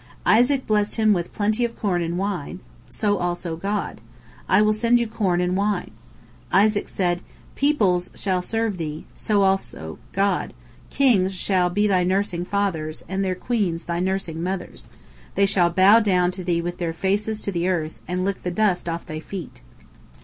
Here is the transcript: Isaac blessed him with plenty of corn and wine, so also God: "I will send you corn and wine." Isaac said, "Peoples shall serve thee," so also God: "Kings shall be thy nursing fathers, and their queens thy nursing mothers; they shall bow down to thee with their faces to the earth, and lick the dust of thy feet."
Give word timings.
Isaac 0.25 0.65
blessed 0.65 0.95
him 0.95 1.13
with 1.13 1.31
plenty 1.31 1.63
of 1.63 1.77
corn 1.77 2.01
and 2.01 2.17
wine, 2.17 2.61
so 2.89 3.19
also 3.19 3.55
God: 3.55 4.01
"I 4.49 4.59
will 4.59 4.73
send 4.73 4.99
you 4.99 5.05
corn 5.05 5.39
and 5.39 5.55
wine." 5.55 5.91
Isaac 6.51 6.89
said, 6.89 7.21
"Peoples 7.53 8.09
shall 8.15 8.41
serve 8.41 8.77
thee," 8.79 9.05
so 9.13 9.43
also 9.43 9.99
God: 10.11 10.55
"Kings 10.89 11.35
shall 11.35 11.69
be 11.69 11.85
thy 11.85 12.03
nursing 12.03 12.45
fathers, 12.45 13.03
and 13.07 13.23
their 13.23 13.35
queens 13.35 13.83
thy 13.83 13.99
nursing 13.99 14.41
mothers; 14.41 14.87
they 15.35 15.45
shall 15.45 15.69
bow 15.69 15.99
down 15.99 16.31
to 16.31 16.43
thee 16.43 16.63
with 16.63 16.79
their 16.79 16.93
faces 16.93 17.39
to 17.41 17.51
the 17.51 17.67
earth, 17.69 17.99
and 18.07 18.25
lick 18.25 18.41
the 18.41 18.49
dust 18.49 18.89
of 18.89 19.05
thy 19.05 19.19
feet." 19.19 19.61